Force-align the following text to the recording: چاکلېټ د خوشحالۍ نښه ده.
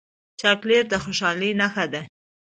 چاکلېټ 0.39 0.85
د 0.89 0.93
خوشحالۍ 1.03 1.51
نښه 1.59 1.85
ده. 1.93 2.01